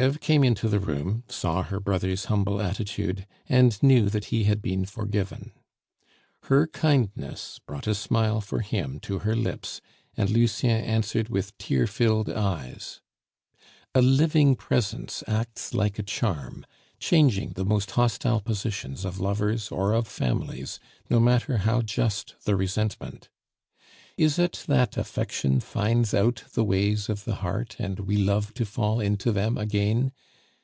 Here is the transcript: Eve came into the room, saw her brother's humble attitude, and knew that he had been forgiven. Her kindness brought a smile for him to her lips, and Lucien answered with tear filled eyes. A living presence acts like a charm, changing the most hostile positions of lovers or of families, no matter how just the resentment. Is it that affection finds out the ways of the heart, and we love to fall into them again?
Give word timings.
Eve 0.00 0.20
came 0.20 0.44
into 0.44 0.68
the 0.68 0.78
room, 0.78 1.24
saw 1.28 1.60
her 1.64 1.80
brother's 1.80 2.26
humble 2.26 2.62
attitude, 2.62 3.26
and 3.48 3.82
knew 3.82 4.08
that 4.08 4.26
he 4.26 4.44
had 4.44 4.62
been 4.62 4.84
forgiven. 4.84 5.50
Her 6.44 6.68
kindness 6.68 7.58
brought 7.66 7.88
a 7.88 7.96
smile 7.96 8.40
for 8.40 8.60
him 8.60 9.00
to 9.00 9.18
her 9.20 9.34
lips, 9.34 9.80
and 10.16 10.30
Lucien 10.30 10.84
answered 10.84 11.30
with 11.30 11.58
tear 11.58 11.88
filled 11.88 12.30
eyes. 12.30 13.00
A 13.92 14.00
living 14.00 14.54
presence 14.54 15.24
acts 15.26 15.74
like 15.74 15.98
a 15.98 16.04
charm, 16.04 16.64
changing 17.00 17.54
the 17.54 17.64
most 17.64 17.90
hostile 17.90 18.40
positions 18.40 19.04
of 19.04 19.18
lovers 19.18 19.72
or 19.72 19.94
of 19.94 20.06
families, 20.06 20.78
no 21.10 21.18
matter 21.18 21.56
how 21.56 21.82
just 21.82 22.36
the 22.44 22.54
resentment. 22.54 23.30
Is 24.16 24.36
it 24.36 24.64
that 24.66 24.96
affection 24.96 25.60
finds 25.60 26.12
out 26.12 26.42
the 26.54 26.64
ways 26.64 27.08
of 27.08 27.22
the 27.24 27.36
heart, 27.36 27.76
and 27.78 28.00
we 28.00 28.16
love 28.16 28.52
to 28.54 28.64
fall 28.66 28.98
into 28.98 29.30
them 29.30 29.56
again? 29.56 30.10